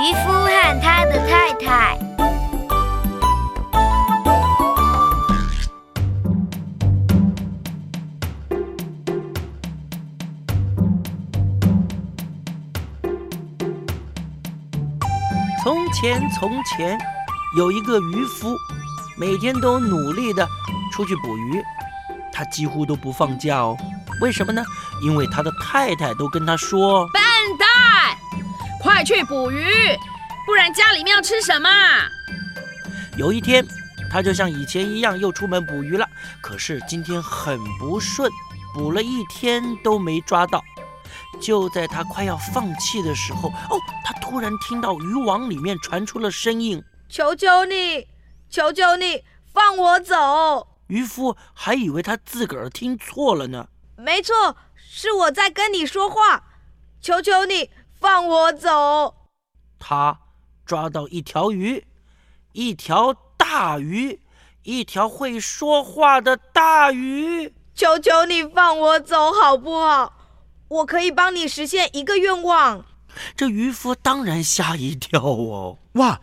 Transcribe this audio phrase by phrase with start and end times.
[0.00, 1.98] 渔夫和他的太太。
[15.60, 16.96] 从前，从前
[17.56, 18.56] 有一个渔夫，
[19.18, 20.46] 每天都努力的
[20.92, 21.60] 出去捕鱼，
[22.32, 23.76] 他几乎都不放假哦。
[24.20, 24.62] 为什么呢？
[25.02, 27.27] 因为他的太太都跟他说：“笨蛋，
[28.80, 29.66] 快去捕鱼，
[30.46, 31.68] 不然家里面要吃什么？”
[33.16, 33.66] 有一天，
[34.10, 36.08] 他就像以前一样又出门捕鱼了。
[36.40, 38.30] 可是今天很不顺，
[38.72, 40.62] 捕了一天都没抓到。
[41.40, 48.06] 就在他快要放弃的时候，哦，他突然听到渔网里面传出了声音：“求求你，
[48.48, 53.68] 求求你，放我走！”渔夫还以为他自个儿听错了呢。
[53.96, 56.44] 没错，是我在跟你说话。
[57.00, 59.14] 求求你放我走！
[59.78, 60.20] 他
[60.64, 61.86] 抓到一条鱼，
[62.52, 64.20] 一条大鱼，
[64.62, 67.54] 一条会说话的大鱼。
[67.74, 70.14] 求求你放我走，好不好？
[70.68, 72.84] 我可以帮你实现一个愿望。
[73.34, 75.78] 这渔夫当然吓一跳哦！
[75.94, 76.20] 哇，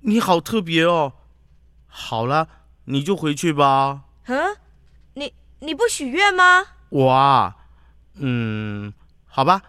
[0.00, 1.12] 你好特别哦！
[1.86, 2.48] 好了，
[2.86, 4.02] 你就回去吧。
[4.26, 4.56] 嗯，
[5.14, 6.64] 你你不许愿吗？
[6.88, 7.56] 我啊，
[8.14, 8.94] 嗯，
[9.26, 9.60] 好吧，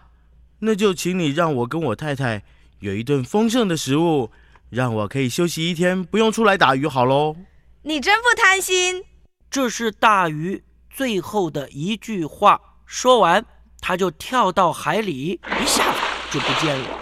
[0.60, 2.42] 那就请你让我跟我太太
[2.80, 4.30] 有一顿丰盛的食物，
[4.70, 7.36] 让我可以休息一天，不用出来打鱼，好喽。
[7.82, 9.04] 你真不贪心。
[9.48, 12.60] 这是大鱼最后的一句话。
[12.84, 13.44] 说完，
[13.80, 15.98] 他就跳到海里，一下子
[16.32, 16.98] 就不见了。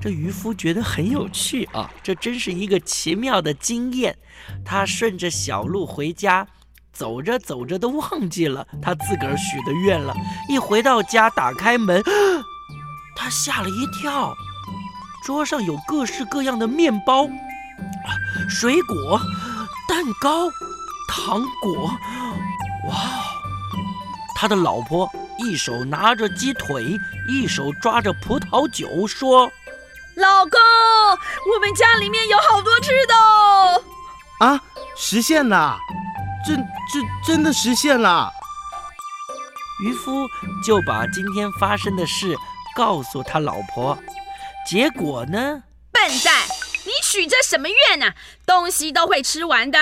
[0.00, 4.16] 这渔夫觉得很有趣啊，这真是一个奇妙的经验。
[4.64, 6.46] 他顺着小路回家。
[6.92, 10.14] 走着走着都忘记了他自个儿许的愿了。
[10.48, 12.00] 一回到家，打开门，
[13.14, 14.34] 他吓了一跳。
[15.24, 17.26] 桌上有各式各样的面包、
[18.48, 19.18] 水果、
[19.88, 20.50] 蛋糕、
[21.08, 21.90] 糖果。
[22.88, 22.94] 哇！
[24.36, 29.50] 他的老婆一手拿着鸡腿，一手抓着葡萄酒，说
[30.16, 30.60] ：“老公，
[31.54, 33.82] 我们家里面有好多吃的哦。”
[34.40, 34.60] 啊，
[34.94, 35.78] 实现了！
[36.44, 36.56] 真
[36.92, 38.30] 真真的实现了！
[39.82, 40.28] 渔夫
[40.62, 42.36] 就把今天发生的事
[42.74, 43.98] 告诉他老婆，
[44.66, 45.64] 结果呢？
[45.92, 46.46] 笨蛋，
[46.84, 48.14] 你许这什么愿呢？
[48.46, 49.78] 东西都会吃完的。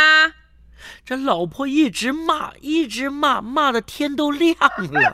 [1.05, 5.13] 这老婆一直骂，一直骂，骂的天都亮了。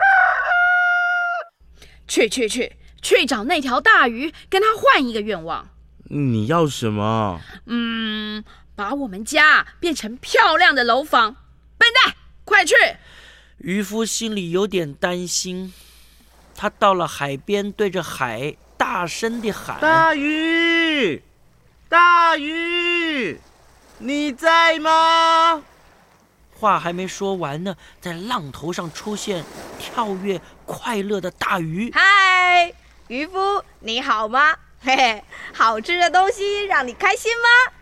[2.09, 5.69] 去去去，去找那条大鱼，跟他换一个愿望。
[6.11, 7.41] 你要什么？
[7.67, 8.45] 嗯。
[8.75, 11.35] 把我们家变成漂亮的楼房，
[11.77, 12.15] 笨蛋，
[12.45, 12.77] 快去！
[13.57, 15.75] 渔夫心里有点担心，
[16.61, 21.23] 他到了海边，对着海大声地喊：“大鱼，
[21.89, 23.39] 大鱼，
[23.99, 25.63] 你在吗？”
[26.59, 29.45] 话还没说完呢，在浪头上出现
[29.79, 31.93] 跳跃快乐的大鱼。
[31.95, 32.75] 嗨，
[33.07, 34.57] 渔夫，你好吗？
[34.81, 35.25] 嘿 嘿，
[35.55, 37.73] 好吃的东西让你开心吗？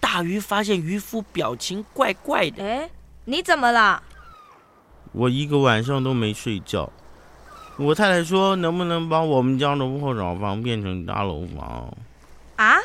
[0.00, 2.64] 大鱼发现渔夫表情怪怪的。
[2.64, 2.90] 哎，
[3.26, 4.02] 你怎么了？
[5.12, 6.92] 我一个晚上都没睡觉。
[7.78, 11.96] 我太太说，能不能把我们家的破厂房变成大楼房？
[12.56, 12.76] 啊？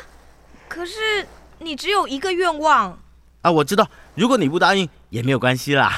[0.66, 1.26] 可是
[1.58, 2.98] 你只有一个愿望。
[3.42, 5.92] 啊，我知道，如果你不答应也没有关系啦。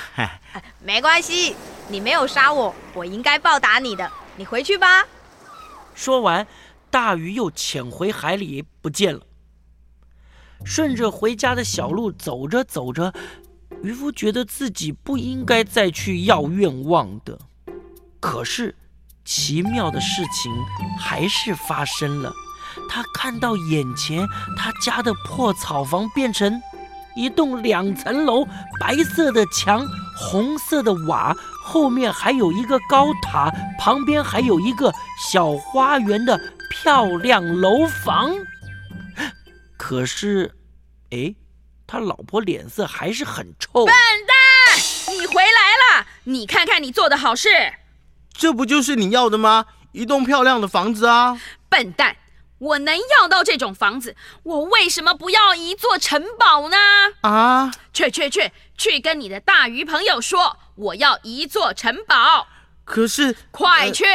[0.85, 1.55] 没关系，
[1.89, 4.11] 你没有杀我，我应该报答你的。
[4.37, 5.07] 你回去吧。
[5.95, 6.47] 说完，
[6.91, 9.21] 大鱼又潜回海里不见了。
[10.65, 13.15] 顺着回家的小路走着走着，
[13.83, 17.39] 渔夫觉得自己不应该再去要愿望的。
[18.21, 18.77] 可是，
[19.25, 20.53] 奇妙的事情
[20.99, 22.33] 还是发生了。
[22.89, 26.63] 他看到眼前他家的破草房变成
[27.17, 28.47] 一栋两层楼，
[28.79, 29.85] 白色的墙，
[30.17, 34.93] 红色的瓦，后面还有一个高塔，旁边还有一个
[35.31, 36.39] 小花园的
[36.71, 38.33] 漂亮楼房。
[39.77, 40.55] 可是，
[41.11, 41.35] 哎，
[41.87, 43.87] 他老婆脸色还是很臭。
[43.87, 46.07] 笨蛋，你回来了！
[46.25, 47.49] 你看看你做的好事，
[48.41, 49.67] 这不就是你要的吗？
[49.93, 51.39] 一栋漂亮的房子啊！
[51.69, 52.17] 笨蛋，
[52.57, 56.77] 我能要到这种房子，我为什么不要一座城堡呢？
[57.21, 57.71] 啊！
[57.93, 62.47] 去去去，去跟你的大鱼朋友说，我要一座城堡。
[62.87, 64.07] 可是，快去！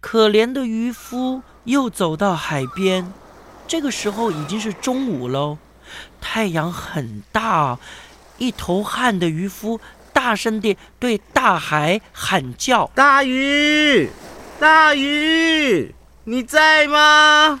[0.00, 3.12] 可怜的渔夫又走到海边。
[3.68, 5.58] 这个时候已经是中午喽，
[6.18, 7.78] 太阳很大，
[8.38, 9.78] 一头汗的渔夫
[10.26, 14.10] 大声地对大海喊叫：“大鱼，
[14.58, 15.94] 大鱼，
[16.24, 17.60] 你在吗？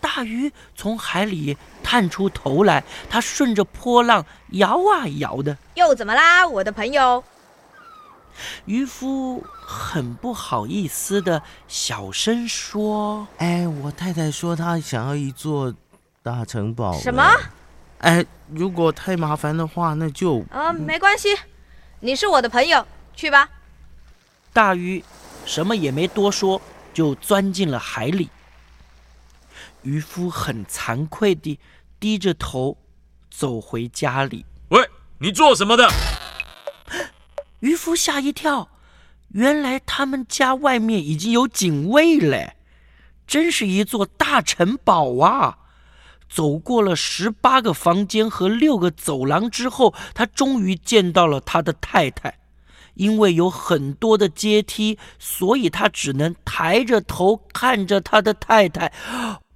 [0.00, 5.58] 大鱼从海里探出头来，它顺着波浪摇啊摇的。
[5.74, 7.22] 又怎么啦，我的朋友？
[8.64, 15.74] 渔夫很不好意思的小声说哎，我太太说她想要一座
[16.22, 16.94] 大城堡。
[16.94, 17.22] 什么？
[17.98, 21.28] 哎，如果太麻烦的话，那就啊，没关系，
[22.04, 22.84] 你是我的朋友，
[23.14, 23.48] 去吧。
[24.52, 25.04] ：“大鱼
[25.46, 26.60] 什么也没多说，
[26.92, 28.28] 就钻进了海里。”
[29.82, 31.60] 渔夫很惭愧地
[32.00, 32.76] 低着头
[33.30, 34.44] 走回家里。
[34.70, 35.88] 喂，你做什么的？
[37.60, 38.68] 渔夫吓一跳，
[39.28, 42.54] 原来他们家外面已经有警卫了，
[43.28, 45.58] 真是一座大城堡啊！
[46.32, 52.38] 走过了十八个房间和六个走廊之后，他终于见到了他的太太。
[52.94, 58.92] 因为有很多的阶梯，所以他只能抬着头看着他的太太。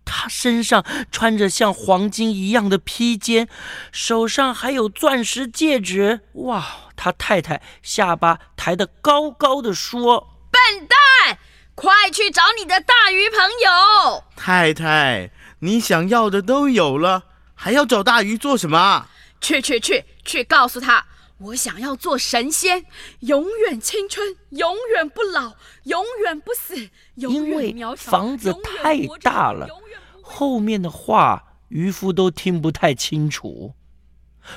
[0.04, 3.48] 他身上穿着像黄金一样的披肩，
[3.92, 6.20] 手上还有钻石戒指。
[6.34, 6.64] 哇！
[6.96, 11.38] 他太太下巴抬得高高的说笨蛋，
[11.74, 14.24] 快去找你的大鱼朋友！
[14.34, 15.30] 太太，
[15.60, 17.24] 你想要的都有了，
[17.54, 19.06] 还要找大鱼做什么？
[19.40, 21.06] 去去去去，告诉他，
[21.38, 22.84] 我想要做神仙，
[23.20, 25.54] 永远青春，永远不老，
[25.84, 27.74] 永远不死，永因为。
[27.96, 33.74] 房子永远太大了永远不：“会后面的话渔夫都听不太清楚。”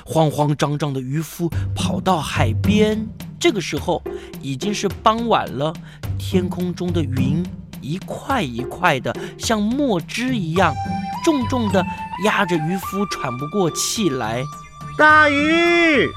[0.04, 3.08] 慌慌张张的渔夫跑到海边，
[3.40, 4.02] 这个时候
[4.40, 5.74] 已经是傍晚了，
[6.18, 7.44] 天空中的云
[7.80, 10.74] 一块一块的，像墨汁一样，
[11.24, 11.84] 重重的
[12.24, 14.42] 压着渔夫，喘不过气来。
[14.98, 16.08] 大鱼，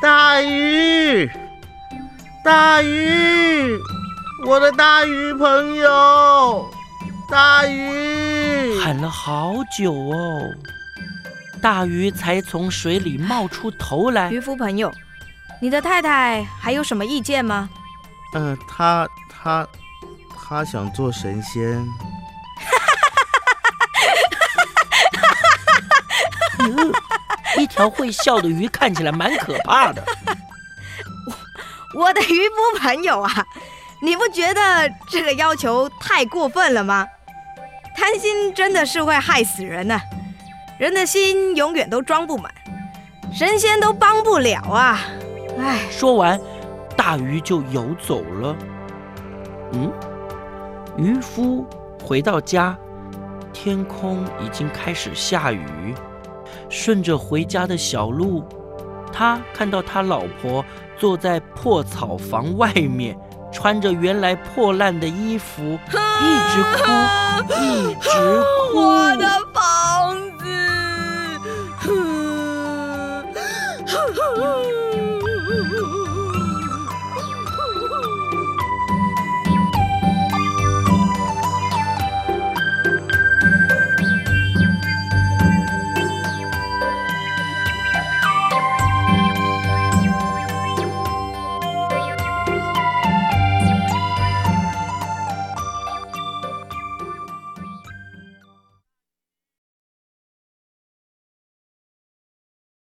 [0.00, 1.28] 大鱼，
[2.44, 3.78] 大鱼，
[4.46, 6.70] 我的大鱼朋友，
[7.28, 8.78] 大鱼。
[8.78, 10.42] 喊了好久哦，
[11.62, 14.30] 大鱼才从水里冒出头来。
[14.30, 14.92] 渔夫朋友，
[15.60, 17.68] 你的太太还有什么意见吗？
[18.34, 19.66] 嗯、他他
[20.54, 21.62] 他想做神仙。
[26.60, 26.92] 嗯
[27.58, 30.00] 一条会笑的鱼看起来蛮可怕的。
[31.96, 33.44] 我的渔夫朋友啊，
[34.00, 37.04] 你不觉得这个要求太过分了吗？
[37.96, 40.00] 贪心真的是会害死人的、
[40.78, 42.52] 人的心永远都装不满，
[43.32, 45.00] 神仙都帮不了啊！
[45.58, 46.40] 唉，说完，
[46.96, 48.56] 大鱼就游走了。
[49.72, 49.92] 嗯，
[50.96, 51.66] 渔夫
[52.02, 52.78] 回到家，
[53.52, 55.94] 天空已经开始下雨。
[56.68, 58.44] 顺着回家的小路，
[59.12, 60.64] 他看到他老婆
[60.96, 63.18] 坐在破草房外面，
[63.52, 66.82] 穿着原来破烂的衣服，一直哭，
[67.54, 68.78] 一直哭。
[68.78, 69.26] 我的